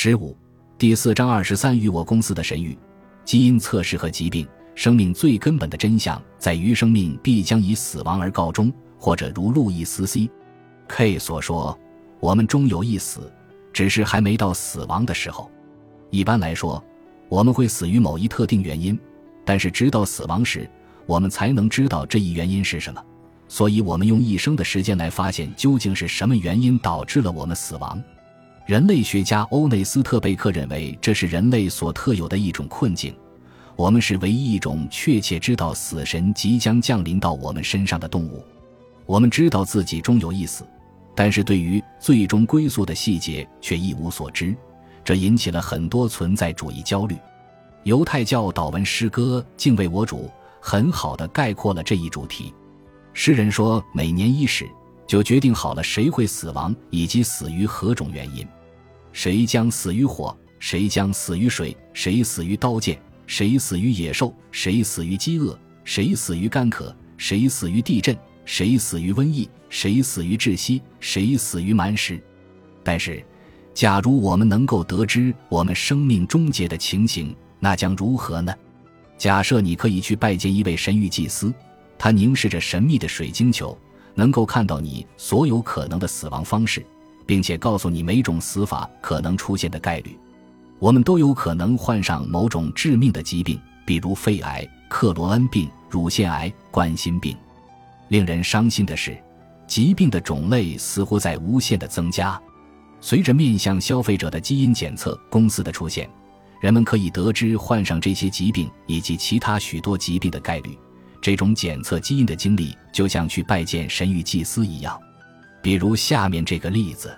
[0.00, 0.36] 十五
[0.78, 2.78] 第四章二十三与我公司的神谕：
[3.24, 4.46] 基因测试和疾病。
[4.76, 11.76] 生命最根本的真相在于生命必将以死亡而告终，或者如路易斯 ·C·K 所说
[12.22, 13.28] ：“我们终有一死，
[13.72, 15.50] 只是还没到死亡的时候。”
[16.10, 16.80] 一般来说，
[17.28, 18.96] 我们会死于某一特定原因，
[19.44, 20.70] 但是直到死亡时，
[21.06, 23.04] 我们才能知道这一原因是什么。
[23.48, 28.00] 所以，我们用一生的时间来发现究竟是什么原因导致了我们死亡。
[28.68, 33.16] 人类学家欧内斯特·贝克认为，这是人类所特有的一种困境。
[33.76, 38.44] 我们是唯一一种确切知道死神即将降临到我们身上的动物。
[39.06, 40.66] 我们知道自己终有一死，
[41.14, 44.54] 但是对于最终归宿的细节却一无所知，
[45.02, 47.16] 这引起了很多存在主义焦虑。
[47.84, 50.26] 犹太教祷文诗歌《敬畏我主》
[50.60, 52.52] 很好的概括了这一主题。
[53.14, 54.68] 诗人说：“每年伊始，
[55.06, 58.46] 就决定好了谁会死亡，以及死于何种原因。”
[59.12, 60.36] 谁将死于火？
[60.58, 61.76] 谁将死于水？
[61.92, 63.00] 谁死于刀剑？
[63.26, 64.34] 谁死于野兽？
[64.50, 65.58] 谁死于饥饿？
[65.84, 66.94] 谁死于干渴？
[67.16, 68.16] 谁死于地震？
[68.44, 69.48] 谁死于瘟疫？
[69.68, 70.82] 谁死于窒息？
[71.00, 72.20] 谁死于蛮食？
[72.82, 73.22] 但是，
[73.74, 78.54] 假如我们能够得知我们生命终结的情形，那将如何呢？
[79.16, 81.52] 假设你可以去拜见一位神谕祭司，
[81.98, 83.76] 他凝视着神秘的水晶球，
[84.14, 86.84] 能够看到你所有可能的死亡方式。
[87.28, 90.18] 并且告诉你每种死法可能出现的概率，
[90.78, 97.36] 我们都有可能患上某种致命的疾病，比如肺癌、克罗恩病、乳腺癌、冠心病。
[98.08, 99.14] 令人伤心的是，
[99.66, 102.40] 疾病的种类似乎在无限的增加。
[102.98, 106.08] 随着面向消费者的基因检测公司的出现，
[106.62, 110.78] 人们可以得知患上这些疾病以及其他许多疾病的概率。
[111.20, 114.98] 这种检测基因的经历就像去拜见神谕祭司一样。
[115.68, 117.14] 比如下面这个例子：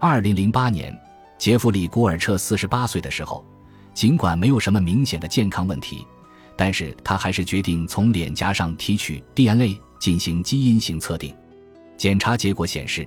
[0.00, 0.92] 二零零八年，
[1.38, 3.46] 杰弗里·古尔彻四十八岁的时候，
[3.94, 6.04] 尽管没有什么明显的健康问题，
[6.56, 11.32] 但是他还是决定从脸颊上提取 DNA 进行基因型测定。
[11.96, 13.06] 检查结果显示，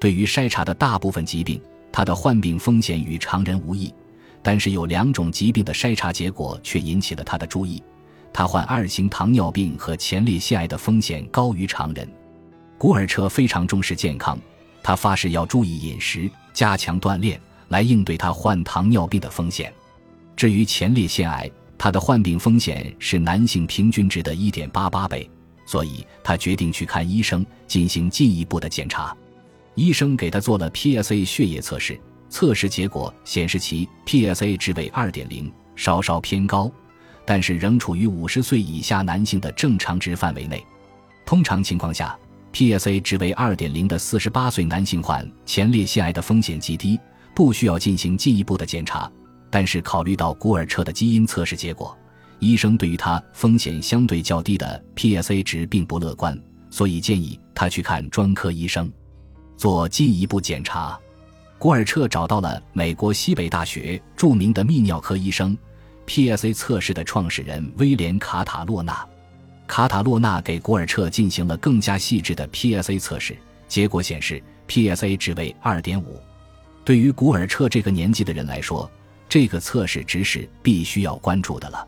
[0.00, 1.62] 对于筛查的大部分疾病，
[1.92, 3.94] 他的患病风险与常人无异。
[4.42, 7.80] 但是有两种疾病的筛查结果却引起了他的注意：
[8.32, 12.10] 他患二型糖尿病和前列腺癌的风险高于常人。
[12.78, 14.38] 古尔彻非常重视健康，
[14.82, 19.72] 他发誓要注意饮食、加强锻炼，来应对他患糖尿病的风险。
[20.36, 25.28] 至于前列腺癌，他的患病风险是男性平均值的一点八八倍，
[25.64, 29.16] 所以他决定去看医生进行进一步的检查。
[29.74, 31.98] 医生给他做了 PSA 血液测试，
[32.28, 36.70] 测试结果显示其 PSA 值为二点零，稍稍偏高，
[37.24, 40.62] 但是仍处于五十岁以下男性的正常值范围内。
[41.24, 42.14] 通常情况下。
[42.56, 46.98] PSA 值为二点零的四十八岁男性患前列腺癌的风险极低，
[47.34, 49.12] 不需要进行进一步的检查。
[49.50, 51.94] 但是考虑到古尔彻的基因测试结果，
[52.38, 56.34] 医生对于他风险相对较低的 PSA 值并不乐观，
[56.70, 58.90] 所以建议他去看专科医生
[59.58, 60.98] 做进一步检查。
[61.58, 65.54] 古尔彻找到了美国西北大学著名的泌尿科医生
[66.06, 69.06] ，PSA 测试的创始人威廉·卡塔洛纳。
[69.66, 76.02] 卡塔洛纳给古尔彻进行了更加细致的 PSA 测试，结果显示 PSA 值为2.5。
[76.84, 78.88] 对于古尔彻这个年纪的人来说，
[79.28, 81.86] 这个测试值是必须要关注的了。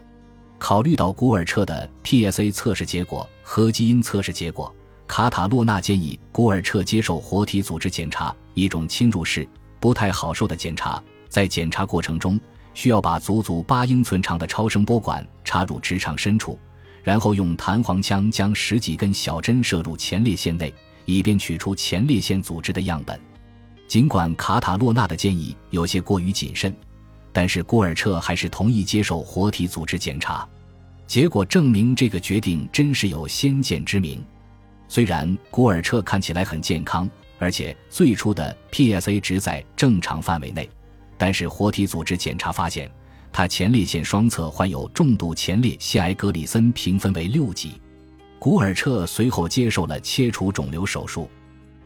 [0.59, 4.75] 考虑到古尔彻的 PSA 测试结果和基因测试结果，
[5.07, 11.01] 卡塔洛纳建议古尔彻接受活体组织检查，一种侵入式、不太好受的检查。
[11.29, 12.41] 在检查过程中，
[12.75, 16.59] 需要把足足八英寸长的超声波管插入直肠深处。
[17.03, 20.73] 然后用弹簧枪将十几根小针射入前列腺内，
[21.05, 23.19] 以便取出前列腺组织的样本。
[23.87, 26.75] 尽管卡塔洛纳的建议有些过于谨慎，
[27.33, 30.47] 但是古尔彻还是同意接受活体组织检查。
[31.07, 34.23] 结果证明这个决定真是有先见之明。
[34.89, 40.69] 虽然古尔彻看起来很健康，而且最初的 PSA 值在正常范围内，
[41.17, 42.91] 但是活体组织检查发现。
[43.33, 47.73] 他前列腺双侧患有重度前列腺癌，格里森评分为六级。
[48.39, 51.29] 古尔彻随后接受了切除肿瘤手术，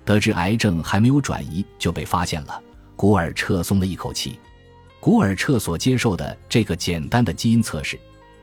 [0.04, 2.62] 得知癌症还没有转移就被发现了。
[2.94, 4.38] 古尔彻松了一口气。
[5.00, 7.98] 古尔彻所接受的这个简单的基因测试，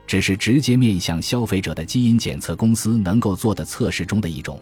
[0.06, 4.60] 只是直接面向消费者的基因检测公司能够做的测试中的一种，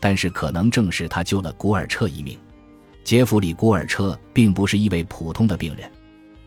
[0.00, 2.38] 但是可能正是他救了古尔彻一命。
[3.02, 5.90] 杰弗里·古尔彻并不是一位普通的病人。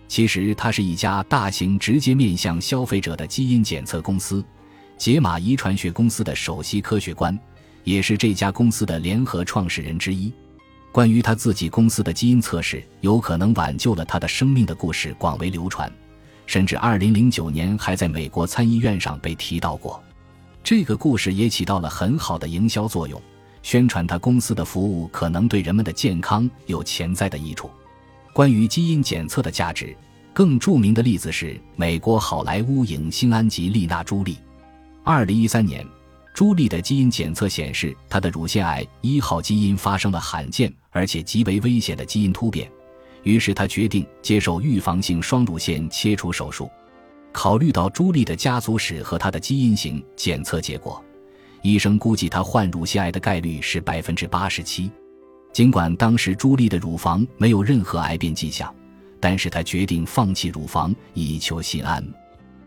[0.07, 4.43] 其实，它是一家大型、直接面向消费者的基因检测公司——
[4.97, 7.37] 解码遗传学公司的首席科学官，
[7.83, 10.31] 也是这家公司的联合创始人之一。
[10.93, 15.91] 关于他自己公司的基因测试有可能挽救了他的生命的故事广为流传，
[16.45, 20.01] 甚至2009年还在美国参议院上被提到过。
[20.63, 23.21] 这个故事也起到了很好的营销作用，
[23.61, 27.69] 宣传他公司的服务可能对人们的健康有潜在的益处。
[28.37, 29.97] 关于基因检测的价值，
[30.31, 34.37] 更著名的例子是美国好莱坞影星安吉丽娜·朱莉。
[35.05, 35.83] 2013年。
[36.35, 42.71] 朱莉的基因检测显示，她的乳腺癌一号基因发生了罕见而且极为危险的基因突变，
[43.23, 46.69] 于是她决定接受预防性双乳腺切除手术。
[47.31, 51.03] 考虑到朱莉的家族史和她的基因型检测结果，
[51.63, 54.91] 医生估计她患乳腺癌的概率是百分之八十七。
[55.57, 58.71] 尽管当时朱莉的乳房没有任何癌变迹象，
[59.19, 62.07] 但是她决定放弃乳房以求心安。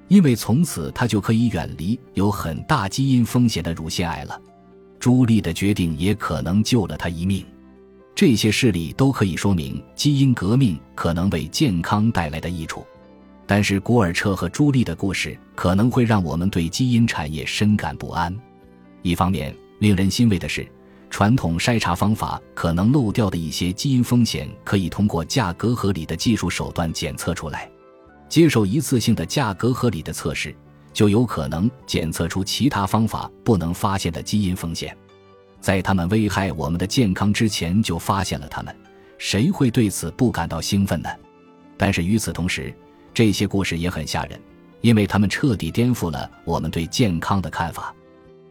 [0.09, 4.43] 因为从此她就可以远离有很大基因风险的乳腺癌了。
[4.99, 7.47] 朱莉的决定也可能救了他一命。
[8.13, 12.85] 这些事例都可以说明基因革命可能为健康带来的益处。
[13.47, 18.37] 但是古尔彻和朱莉的故事可能会让我们对基因产业深感不安。
[19.03, 20.67] 一方面，令人欣慰的是，
[21.11, 27.69] 传统筛查方法可能漏掉的一些基因风险，可以通过价格合理的技术手段检测出来。
[28.29, 30.55] 接受一次性的价格合理的测试，
[30.93, 34.97] 就有可能检测出其他方法不能发现的基因风险。
[35.61, 38.75] 在他们危害我们的健康之前就发现了他们，
[39.19, 41.09] 谁会对此不感到兴奋呢？
[41.77, 42.73] 但是与此同时，
[43.13, 44.41] 这些故事也很吓人，
[44.81, 47.93] 因为他们彻底颠覆了我们对健康的看法。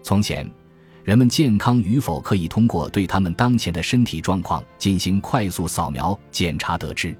[0.04, 0.50] 从前，
[1.04, 7.16] 人们健康与否可以通过对他们当前的身体状况进行快速扫描检查得知。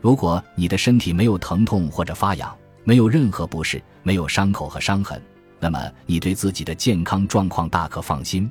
[0.00, 2.54] 如果你的身体没有疼痛或者发痒，
[2.84, 5.22] 没有任何不适，没有伤口和伤痕，
[5.60, 8.50] 那么你对自己的健康状况大可放心。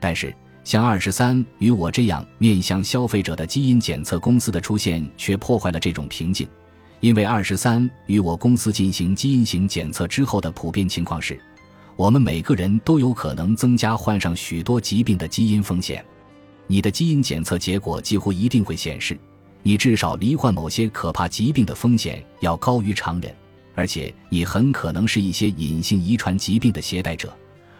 [0.00, 0.34] 但是，
[0.64, 6.48] 像二十三与我这样面向消费者的基因检测公司的出现，却破坏了这种平静。
[6.98, 11.40] 因为二十三与我公司进行基因型检测之后的普遍情况是，
[11.96, 16.04] 我们每个人都有可能增加患上许多疾病的基因风险。
[16.66, 19.18] 你的基因检测结果几乎一定会显示。
[19.62, 23.30] 你至少罹患某些可怕疾病的风险要高于常人，
[23.74, 27.30] 而且你很可能是一些隐性遗传疾病的携带者。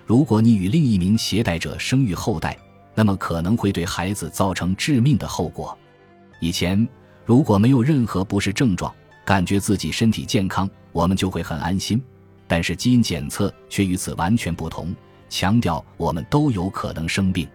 [0.05, 2.55] 如果你与另一名携带者生育后代，
[2.95, 5.75] 那么可能会对孩子造成致命的后果。
[6.39, 6.87] 以前
[7.25, 12.03] 如果没有任何不适症状，感觉自己身体健康，我们就会很安心。
[12.51, 14.93] 但是基因检测却与此完全不同，
[15.29, 17.49] 强调我们都有可能生病。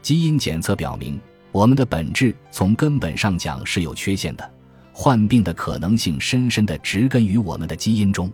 [0.00, 1.20] 基因检测表明。
[1.50, 4.48] 我们的本质从根本上讲是有缺陷的，
[4.92, 8.30] 患病的可能性深深的植根于我们的基因中。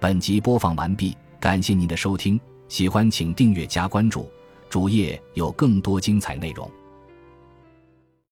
[0.00, 4.28] 本集播放完毕，感谢您的收听，喜欢请订阅加关注，
[4.70, 6.68] 主页有更多精彩内容。